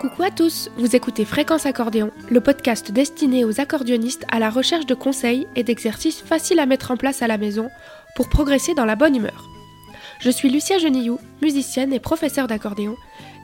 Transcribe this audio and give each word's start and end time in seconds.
Coucou 0.00 0.22
à 0.22 0.30
tous, 0.30 0.70
vous 0.76 0.94
écoutez 0.94 1.24
Fréquence 1.24 1.66
Accordéon, 1.66 2.12
le 2.30 2.40
podcast 2.40 2.92
destiné 2.92 3.44
aux 3.44 3.60
accordéonistes 3.60 4.24
à 4.30 4.38
la 4.38 4.48
recherche 4.48 4.86
de 4.86 4.94
conseils 4.94 5.48
et 5.56 5.64
d'exercices 5.64 6.20
faciles 6.20 6.60
à 6.60 6.66
mettre 6.66 6.92
en 6.92 6.96
place 6.96 7.20
à 7.20 7.26
la 7.26 7.36
maison 7.36 7.68
pour 8.14 8.28
progresser 8.28 8.74
dans 8.74 8.84
la 8.84 8.94
bonne 8.94 9.16
humeur. 9.16 9.48
Je 10.20 10.30
suis 10.30 10.50
Lucia 10.50 10.78
Genillou, 10.78 11.18
musicienne 11.42 11.92
et 11.92 11.98
professeure 11.98 12.46
d'accordéon, 12.46 12.94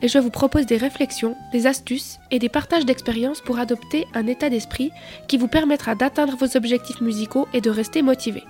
et 0.01 0.07
je 0.07 0.21
vous 0.21 0.31
propose 0.31 0.65
des 0.65 0.77
réflexions, 0.77 1.37
des 1.51 1.67
astuces 1.67 2.21
et 2.31 2.39
des 2.39 2.49
partages 2.49 2.87
d'expériences 2.87 3.41
pour 3.41 3.59
adopter 3.59 4.07
un 4.15 4.29
état 4.29 4.49
d'esprit 4.49 4.93
qui 5.27 5.39
vous 5.39 5.49
permettra 5.49 5.97
d'atteindre 5.97 6.37
vos 6.37 6.57
objectifs 6.57 7.01
musicaux 7.01 7.49
et 7.53 7.63
de 7.63 7.71
rester 7.71 8.03
motivé. 8.03 8.45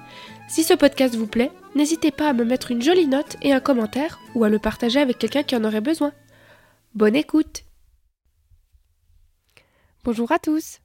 Si 0.47 0.63
ce 0.63 0.75
podcast 0.75 1.15
vous 1.15 1.27
plaît, 1.27 1.53
n'hésitez 1.75 2.11
pas 2.11 2.29
à 2.29 2.35
me 2.35 2.45
mettre 2.45 2.71
une 2.71 2.83
jolie 2.83 3.09
note 3.09 3.39
et 3.41 3.55
un 3.55 3.61
commentaire 3.61 4.21
ou 4.35 4.45
à 4.45 4.51
le 4.51 4.59
partager 4.59 5.01
avec 5.01 5.17
quelqu'un 5.17 5.43
qui 5.43 5.57
en 5.57 5.65
aurait 5.65 5.81
besoin. 5.81 6.13
Bonne 6.95 7.17
écoute 7.17 7.65
Bonjour 10.05 10.33
à 10.33 10.39
tous 10.39 10.81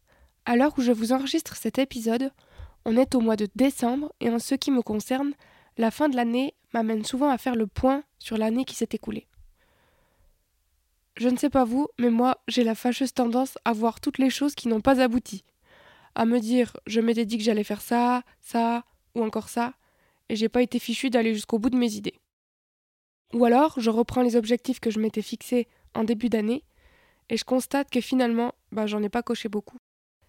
À 0.45 0.55
l'heure 0.55 0.73
où 0.77 0.81
je 0.81 0.93
vous 0.93 1.11
enregistre 1.11 1.57
cet 1.57 1.77
épisode, 1.77 2.31
on 2.85 2.95
est 2.95 3.15
au 3.15 3.19
mois 3.19 3.35
de 3.35 3.49
décembre 3.53 4.13
et 4.21 4.29
en 4.29 4.39
ce 4.39 4.55
qui 4.55 4.71
me 4.71 4.81
concerne, 4.81 5.33
la 5.77 5.91
fin 5.91 6.07
de 6.07 6.15
l'année 6.15 6.55
m'amène 6.73 7.03
souvent 7.03 7.29
à 7.29 7.37
faire 7.37 7.55
le 7.55 7.67
point 7.67 8.05
sur 8.17 8.37
l'année 8.37 8.63
qui 8.63 8.75
s'est 8.75 8.87
écoulée. 8.93 9.27
Je 11.17 11.27
ne 11.27 11.35
sais 11.35 11.49
pas 11.49 11.65
vous, 11.65 11.89
mais 11.99 12.11
moi 12.11 12.41
j'ai 12.47 12.63
la 12.63 12.75
fâcheuse 12.75 13.13
tendance 13.13 13.57
à 13.65 13.73
voir 13.73 13.99
toutes 13.99 14.19
les 14.19 14.29
choses 14.29 14.55
qui 14.55 14.69
n'ont 14.69 14.79
pas 14.79 15.01
abouti. 15.01 15.43
À 16.15 16.23
me 16.23 16.39
dire 16.39 16.77
je 16.87 17.01
m'étais 17.01 17.25
dit 17.25 17.37
que 17.37 17.43
j'allais 17.43 17.65
faire 17.65 17.81
ça, 17.81 18.23
ça, 18.39 18.85
ou 19.15 19.21
encore 19.21 19.49
ça, 19.49 19.73
et 20.29 20.37
j'ai 20.37 20.47
pas 20.47 20.61
été 20.61 20.79
fichu 20.79 21.09
d'aller 21.09 21.33
jusqu'au 21.33 21.59
bout 21.59 21.69
de 21.69 21.77
mes 21.77 21.95
idées. 21.95 22.21
Ou 23.33 23.43
alors 23.43 23.81
je 23.81 23.89
reprends 23.89 24.21
les 24.21 24.37
objectifs 24.37 24.79
que 24.79 24.91
je 24.91 24.99
m'étais 25.01 25.21
fixés 25.21 25.67
en 25.93 26.05
début 26.05 26.29
d'année 26.29 26.63
et 27.27 27.35
je 27.35 27.43
constate 27.43 27.89
que 27.89 27.99
finalement, 27.99 28.53
bah, 28.71 28.87
j'en 28.87 29.03
ai 29.03 29.09
pas 29.09 29.23
coché 29.23 29.49
beaucoup. 29.49 29.77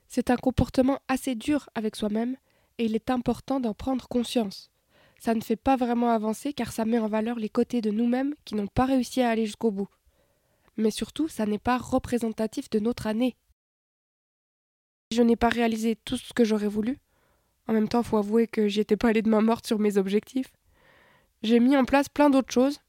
C'est 0.08 0.30
un 0.30 0.36
comportement 0.36 1.00
assez 1.08 1.34
dur 1.34 1.68
avec 1.74 1.96
soi-même 1.96 2.36
et 2.78 2.84
il 2.84 2.94
est 2.94 3.10
important 3.10 3.60
d'en 3.60 3.74
prendre 3.74 4.08
conscience. 4.08 4.70
Ça 5.20 5.34
ne 5.34 5.40
fait 5.40 5.56
pas 5.56 5.76
vraiment 5.76 6.10
avancer 6.10 6.52
car 6.52 6.72
ça 6.72 6.84
met 6.84 6.98
en 6.98 7.06
valeur 7.06 7.38
les 7.38 7.50
côtés 7.50 7.80
de 7.80 7.90
nous-mêmes 7.90 8.34
qui 8.44 8.54
n'ont 8.54 8.66
pas 8.66 8.86
réussi 8.86 9.20
à 9.20 9.28
aller 9.28 9.46
jusqu'au 9.46 9.70
bout. 9.70 9.88
Mais 10.76 10.90
surtout, 10.90 11.28
ça 11.28 11.46
n'est 11.46 11.58
pas 11.58 11.76
représentatif 11.76 12.70
de 12.70 12.78
notre 12.78 13.06
année. 13.06 13.36
Je 15.12 15.22
n'ai 15.22 15.36
pas 15.36 15.48
réalisé 15.48 15.96
tout 15.96 16.16
ce 16.16 16.32
que 16.32 16.44
j'aurais 16.44 16.68
voulu. 16.68 16.98
En 17.68 17.72
même 17.72 17.88
temps, 17.88 18.02
faut 18.02 18.16
avouer 18.16 18.46
que 18.48 18.66
j'y 18.66 18.80
étais 18.80 18.96
pas 18.96 19.08
allé 19.08 19.22
de 19.22 19.28
main 19.28 19.42
morte 19.42 19.66
sur 19.66 19.78
mes 19.78 19.98
objectifs. 19.98 20.52
J'ai 21.42 21.60
mis 21.60 21.76
en 21.76 21.84
place 21.84 22.08
plein 22.08 22.30
d'autres 22.30 22.52
choses 22.52 22.80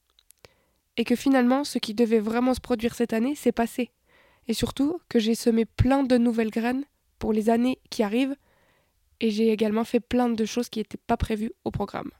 et 0.97 1.03
que 1.03 1.15
finalement, 1.15 1.63
ce 1.63 1.79
qui 1.79 1.93
devait 1.93 2.19
vraiment 2.19 2.53
se 2.53 2.61
produire 2.61 2.95
cette 2.95 3.13
année 3.13 3.35
s'est 3.35 3.51
passé 3.51 3.91
et 4.51 4.53
surtout 4.53 4.99
que 5.07 5.17
j'ai 5.17 5.33
semé 5.33 5.63
plein 5.63 6.03
de 6.03 6.17
nouvelles 6.17 6.49
graines 6.49 6.83
pour 7.19 7.31
les 7.31 7.49
années 7.49 7.79
qui 7.89 8.03
arrivent 8.03 8.35
et 9.21 9.31
j'ai 9.31 9.49
également 9.49 9.85
fait 9.85 10.01
plein 10.01 10.27
de 10.27 10.43
choses 10.43 10.67
qui 10.67 10.79
n'étaient 10.79 10.97
pas 10.97 11.15
prévues 11.15 11.53
au 11.63 11.71
programme. 11.71 12.11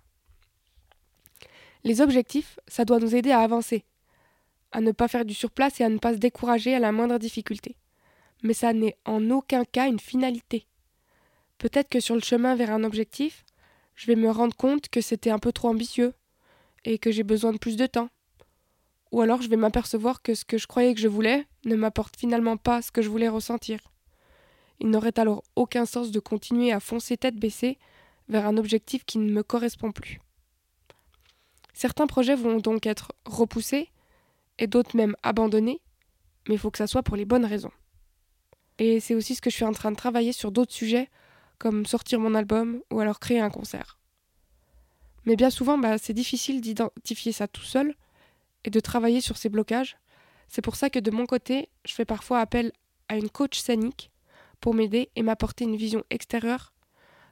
Les 1.84 2.00
objectifs, 2.00 2.58
ça 2.70 2.86
doit 2.86 3.00
nous 3.00 3.18
aider 3.18 3.32
à 3.32 3.42
avancer, 3.42 3.84
à 4.72 4.80
ne 4.80 4.94
pas 4.94 5.10
faire 5.10 5.26
du 5.26 5.34
surplace 5.34 5.82
et 5.82 5.84
à 5.84 5.90
ne 5.90 5.98
pas 5.98 6.14
se 6.14 6.20
décourager 6.20 6.74
à 6.74 6.80
la 6.80 6.94
moindre 6.94 7.18
difficulté. 7.18 7.76
Mais 8.44 8.54
ça 8.54 8.72
n'est 8.72 8.96
en 9.04 9.30
aucun 9.30 9.66
cas 9.66 9.90
une 9.90 10.00
finalité. 10.00 10.68
Peut-être 11.58 11.90
que 11.90 12.00
sur 12.00 12.16
le 12.16 12.22
chemin 12.22 12.56
vers 12.56 12.72
un 12.72 12.86
objectif, 12.86 13.44
je 13.96 14.08
vais 14.08 14.16
me 14.16 14.32
rendre 14.32 14.56
compte 14.56 14.88
que 14.88 15.02
c'était 15.02 15.32
un 15.32 15.40
peu 15.40 15.52
trop 15.52 15.68
ambitieux 15.68 16.14
et 16.86 16.98
que 16.98 17.12
j'ai 17.12 17.24
besoin 17.24 17.52
de 17.52 17.58
plus 17.58 17.76
de 17.76 17.88
temps 17.88 18.08
ou 19.12 19.22
alors 19.22 19.42
je 19.42 19.50
vais 19.50 19.58
m'apercevoir 19.58 20.22
que 20.22 20.34
ce 20.34 20.46
que 20.46 20.58
je 20.58 20.68
croyais 20.68 20.94
que 20.94 21.02
je 21.02 21.08
voulais 21.08 21.46
ne 21.66 21.76
m'apporte 21.76 22.18
finalement 22.18 22.58
pas 22.58 22.82
ce 22.82 22.92
que 22.92 23.02
je 23.02 23.10
voulais 23.10 23.30
ressentir. 23.30 23.80
Il 24.80 24.90
n'aurait 24.90 25.20
alors 25.20 25.44
aucun 25.56 25.86
sens 25.86 26.12
de 26.12 26.20
continuer 26.20 26.72
à 26.72 26.80
foncer 26.80 27.18
tête 27.18 27.36
baissée 27.36 27.78
vers 28.30 28.48
un 28.48 28.58
objectif 28.58 29.06
qui 29.06 29.20
ne 29.20 29.32
me 29.32 29.44
correspond 29.44 29.92
plus. 29.92 30.20
Certains 31.74 32.08
projets 32.08 32.36
vont 32.36 32.58
donc 32.58 32.86
être 32.86 33.12
repoussés 33.26 33.90
et 34.60 34.68
d'autres 34.68 34.96
même 34.96 35.16
abandonnés, 35.24 35.82
mais 36.48 36.56
il 36.56 36.58
faut 36.58 36.72
que 36.72 36.78
ça 36.78 36.88
soit 36.88 37.04
pour 37.04 37.16
les 37.16 37.26
bonnes 37.26 37.46
raisons. 37.46 37.72
Et 38.80 39.00
c'est 39.00 39.16
aussi 39.16 39.36
ce 39.36 39.42
que 39.42 39.50
je 39.50 39.56
suis 39.56 39.66
en 39.66 39.74
train 39.74 39.92
de 39.92 39.96
travailler 39.96 40.34
sur 40.34 40.52
d'autres 40.52 40.74
sujets, 40.74 41.10
comme 41.60 41.86
sortir 41.86 42.20
mon 42.20 42.34
album 42.34 42.82
ou 42.92 43.00
alors 43.00 43.20
créer 43.20 43.40
un 43.40 43.50
concert. 43.50 44.00
Mais 45.26 45.36
bien 45.36 45.52
souvent, 45.52 45.78
bah, 45.78 45.98
c'est 45.98 46.14
difficile 46.14 46.62
d'identifier 46.62 47.32
ça 47.32 47.48
tout 47.48 47.62
seul, 47.62 47.96
et 48.66 48.70
de 48.70 48.80
travailler 48.80 49.22
sur 49.22 49.38
ces 49.38 49.50
blocages. 49.50 49.98
C'est 50.48 50.62
pour 50.62 50.76
ça 50.76 50.90
que 50.90 51.00
de 51.00 51.12
mon 51.12 51.26
côté, 51.26 51.70
je 51.86 51.94
fais 51.94 52.06
parfois 52.06 52.40
appel 52.40 52.72
à 53.10 53.16
une 53.16 53.30
coach 53.30 53.60
scénique 53.60 54.12
pour 54.60 54.74
m'aider 54.74 55.10
et 55.16 55.24
m'apporter 55.24 55.64
une 55.64 55.76
vision 55.76 56.04
extérieure. 56.10 56.74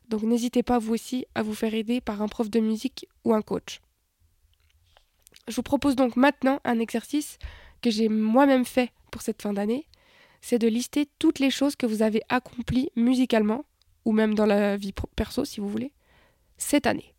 Donc 0.08 0.24
n'hésitez 0.24 0.64
pas 0.64 0.80
vous 0.80 0.94
aussi 0.94 1.26
à 1.36 1.44
vous 1.44 1.54
faire 1.54 1.74
aider 1.74 2.02
par 2.02 2.22
un 2.22 2.28
prof 2.28 2.50
de 2.50 2.60
musique 2.60 3.08
ou 3.24 3.34
un 3.34 3.42
coach. 3.42 3.80
Je 5.48 5.56
vous 5.56 5.64
propose 5.64 5.96
donc 5.96 6.16
maintenant 6.16 6.60
un 6.64 6.80
exercice 6.80 7.38
que 7.82 7.92
j'ai 7.92 8.10
moi-même 8.10 8.66
fait 8.66 8.92
pour 9.12 9.22
cette 9.22 9.42
fin 9.42 9.54
d'année. 9.54 9.88
C'est 10.42 10.60
de 10.60 10.68
lister 10.68 11.08
toutes 11.20 11.40
les 11.40 11.52
choses 11.52 11.76
que 11.76 11.86
vous 11.86 12.02
avez 12.02 12.22
accomplies 12.30 12.90
musicalement, 12.96 13.66
ou 14.06 14.12
même 14.12 14.36
dans 14.36 14.46
la 14.46 14.78
vie 14.78 14.94
perso 15.16 15.46
si 15.46 15.60
vous 15.60 15.70
voulez, 15.70 15.92
cette 16.58 16.88
année. 16.88 17.14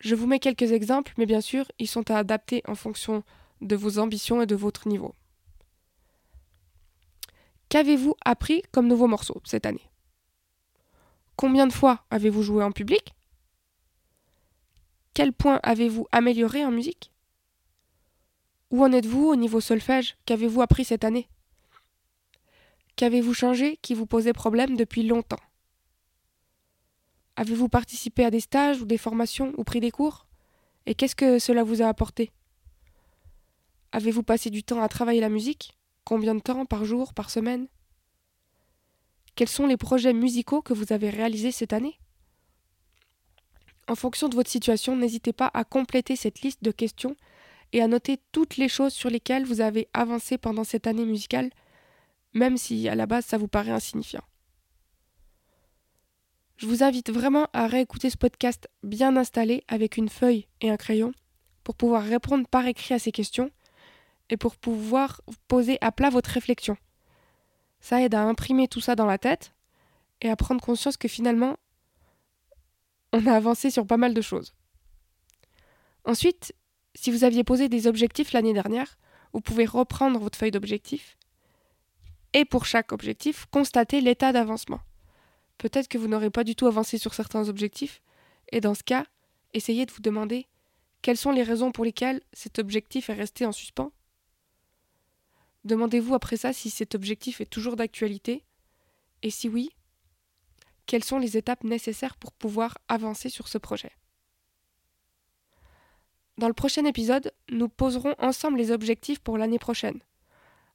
Je 0.00 0.14
vous 0.14 0.26
mets 0.26 0.38
quelques 0.38 0.72
exemples, 0.72 1.12
mais 1.18 1.26
bien 1.26 1.40
sûr, 1.40 1.66
ils 1.78 1.88
sont 1.88 2.10
à 2.10 2.18
adapter 2.18 2.62
en 2.68 2.74
fonction 2.74 3.24
de 3.60 3.74
vos 3.74 3.98
ambitions 3.98 4.40
et 4.40 4.46
de 4.46 4.54
votre 4.54 4.86
niveau. 4.88 5.14
Qu'avez-vous 7.68 8.14
appris 8.24 8.62
comme 8.72 8.86
nouveau 8.86 9.08
morceau 9.08 9.42
cette 9.44 9.66
année? 9.66 9.90
Combien 11.36 11.66
de 11.66 11.72
fois 11.72 12.04
avez-vous 12.10 12.42
joué 12.42 12.64
en 12.64 12.72
public? 12.72 13.14
Quel 15.14 15.32
point 15.32 15.60
avez-vous 15.62 16.06
amélioré 16.12 16.64
en 16.64 16.70
musique? 16.70 17.12
Où 18.70 18.84
en 18.84 18.92
êtes-vous 18.92 19.26
au 19.26 19.36
niveau 19.36 19.60
solfège? 19.60 20.16
Qu'avez-vous 20.26 20.62
appris 20.62 20.84
cette 20.84 21.04
année? 21.04 21.28
Qu'avez-vous 22.96 23.34
changé 23.34 23.78
qui 23.82 23.94
vous 23.94 24.06
posait 24.06 24.32
problème 24.32 24.76
depuis 24.76 25.02
longtemps? 25.02 25.40
Avez-vous 27.38 27.68
participé 27.68 28.24
à 28.24 28.32
des 28.32 28.40
stages 28.40 28.82
ou 28.82 28.84
des 28.84 28.98
formations 28.98 29.52
ou 29.56 29.62
pris 29.62 29.78
des 29.78 29.92
cours? 29.92 30.26
Et 30.86 30.96
qu'est-ce 30.96 31.14
que 31.14 31.38
cela 31.38 31.62
vous 31.62 31.82
a 31.82 31.86
apporté? 31.86 32.32
Avez-vous 33.92 34.24
passé 34.24 34.50
du 34.50 34.64
temps 34.64 34.82
à 34.82 34.88
travailler 34.88 35.20
la 35.20 35.28
musique? 35.28 35.78
Combien 36.02 36.34
de 36.34 36.40
temps 36.40 36.66
par 36.66 36.84
jour, 36.84 37.14
par 37.14 37.30
semaine? 37.30 37.68
Quels 39.36 39.48
sont 39.48 39.68
les 39.68 39.76
projets 39.76 40.14
musicaux 40.14 40.62
que 40.62 40.72
vous 40.72 40.92
avez 40.92 41.10
réalisés 41.10 41.52
cette 41.52 41.72
année? 41.72 42.00
En 43.86 43.94
fonction 43.94 44.28
de 44.28 44.34
votre 44.34 44.50
situation, 44.50 44.96
n'hésitez 44.96 45.32
pas 45.32 45.48
à 45.54 45.62
compléter 45.62 46.16
cette 46.16 46.40
liste 46.40 46.64
de 46.64 46.72
questions 46.72 47.14
et 47.72 47.80
à 47.80 47.86
noter 47.86 48.18
toutes 48.32 48.56
les 48.56 48.68
choses 48.68 48.94
sur 48.94 49.10
lesquelles 49.10 49.44
vous 49.44 49.60
avez 49.60 49.86
avancé 49.94 50.38
pendant 50.38 50.64
cette 50.64 50.88
année 50.88 51.06
musicale, 51.06 51.50
même 52.34 52.56
si 52.56 52.88
à 52.88 52.96
la 52.96 53.06
base 53.06 53.26
ça 53.26 53.38
vous 53.38 53.46
paraît 53.46 53.70
insignifiant. 53.70 54.24
Je 56.58 56.66
vous 56.66 56.82
invite 56.82 57.12
vraiment 57.12 57.46
à 57.52 57.68
réécouter 57.68 58.10
ce 58.10 58.16
podcast 58.16 58.68
bien 58.82 59.16
installé 59.16 59.62
avec 59.68 59.96
une 59.96 60.08
feuille 60.08 60.48
et 60.60 60.70
un 60.70 60.76
crayon 60.76 61.12
pour 61.62 61.76
pouvoir 61.76 62.02
répondre 62.02 62.48
par 62.48 62.66
écrit 62.66 62.94
à 62.94 62.98
ces 62.98 63.12
questions 63.12 63.52
et 64.28 64.36
pour 64.36 64.56
pouvoir 64.56 65.20
poser 65.46 65.78
à 65.82 65.92
plat 65.92 66.10
votre 66.10 66.30
réflexion. 66.30 66.76
Ça 67.78 68.02
aide 68.02 68.16
à 68.16 68.24
imprimer 68.24 68.66
tout 68.66 68.80
ça 68.80 68.96
dans 68.96 69.06
la 69.06 69.18
tête 69.18 69.54
et 70.20 70.28
à 70.28 70.34
prendre 70.34 70.60
conscience 70.60 70.96
que 70.96 71.06
finalement, 71.06 71.56
on 73.12 73.24
a 73.28 73.34
avancé 73.34 73.70
sur 73.70 73.86
pas 73.86 73.96
mal 73.96 74.12
de 74.12 74.20
choses. 74.20 74.52
Ensuite, 76.04 76.56
si 76.96 77.12
vous 77.12 77.22
aviez 77.22 77.44
posé 77.44 77.68
des 77.68 77.86
objectifs 77.86 78.32
l'année 78.32 78.52
dernière, 78.52 78.98
vous 79.32 79.40
pouvez 79.40 79.64
reprendre 79.64 80.18
votre 80.18 80.36
feuille 80.36 80.50
d'objectifs 80.50 81.18
et 82.32 82.44
pour 82.44 82.66
chaque 82.66 82.90
objectif, 82.90 83.46
constater 83.52 84.00
l'état 84.00 84.32
d'avancement 84.32 84.80
peut-être 85.58 85.88
que 85.88 85.98
vous 85.98 86.08
n'aurez 86.08 86.30
pas 86.30 86.44
du 86.44 86.56
tout 86.56 86.66
avancé 86.66 86.98
sur 86.98 87.14
certains 87.14 87.48
objectifs, 87.48 88.00
et 88.50 88.60
dans 88.60 88.74
ce 88.74 88.82
cas, 88.82 89.04
essayez 89.52 89.84
de 89.86 89.92
vous 89.92 90.00
demander 90.00 90.46
quelles 91.02 91.16
sont 91.16 91.30
les 91.30 91.42
raisons 91.42 91.72
pour 91.72 91.84
lesquelles 91.84 92.22
cet 92.32 92.58
objectif 92.58 93.10
est 93.10 93.14
resté 93.14 93.44
en 93.44 93.52
suspens? 93.52 93.92
Demandez-vous 95.64 96.14
après 96.14 96.36
ça 96.36 96.52
si 96.52 96.70
cet 96.70 96.94
objectif 96.94 97.40
est 97.40 97.50
toujours 97.50 97.76
d'actualité, 97.76 98.44
et 99.22 99.30
si 99.30 99.48
oui, 99.48 99.70
quelles 100.86 101.04
sont 101.04 101.18
les 101.18 101.36
étapes 101.36 101.64
nécessaires 101.64 102.16
pour 102.16 102.32
pouvoir 102.32 102.78
avancer 102.88 103.28
sur 103.28 103.48
ce 103.48 103.58
projet? 103.58 103.92
Dans 106.38 106.46
le 106.46 106.54
prochain 106.54 106.84
épisode, 106.84 107.32
nous 107.50 107.68
poserons 107.68 108.14
ensemble 108.18 108.58
les 108.58 108.70
objectifs 108.70 109.18
pour 109.18 109.38
l'année 109.38 109.58
prochaine. 109.58 110.00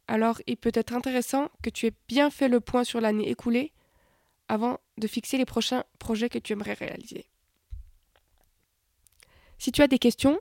Alors 0.08 0.42
il 0.46 0.58
peut 0.58 0.74
être 0.74 0.94
intéressant 0.94 1.50
que 1.62 1.70
tu 1.70 1.88
aies 1.88 1.96
bien 2.10 2.30
fait 2.30 2.50
le 2.50 2.60
point 2.60 2.84
sur 2.84 3.00
l'année 3.00 3.30
écoulée 3.30 3.72
avant 4.48 4.80
de 4.98 5.08
fixer 5.08 5.38
les 5.38 5.46
prochains 5.46 5.84
projets 6.00 6.30
que 6.30 6.40
tu 6.40 6.54
aimerais 6.54 6.74
réaliser. 6.74 7.26
Si 9.58 9.72
tu 9.72 9.82
as 9.82 9.88
des 9.88 10.00
questions, 10.00 10.40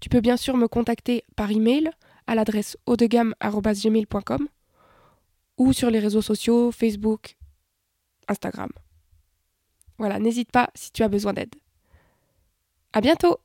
tu 0.00 0.08
peux 0.08 0.20
bien 0.20 0.36
sûr 0.36 0.56
me 0.56 0.68
contacter 0.68 1.24
par 1.36 1.50
email 1.50 1.90
à 2.26 2.34
l'adresse 2.34 2.76
hautdegamme.gmail.com 2.86 4.48
ou 5.58 5.72
sur 5.72 5.90
les 5.90 5.98
réseaux 5.98 6.22
sociaux 6.22 6.72
Facebook, 6.72 7.36
Instagram. 8.28 8.70
Voilà, 9.98 10.18
n'hésite 10.18 10.50
pas 10.50 10.70
si 10.74 10.92
tu 10.92 11.02
as 11.02 11.08
besoin 11.08 11.34
d'aide. 11.34 11.54
À 12.92 13.00
bientôt! 13.00 13.38